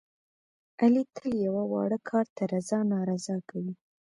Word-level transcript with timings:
علي 0.81 1.03
تل 1.15 1.29
یوه 1.45 1.63
واړه 1.71 1.99
کار 2.09 2.25
ته 2.35 2.43
رضا 2.53 2.79
نارضا 2.91 3.37
کوي. 3.49 3.73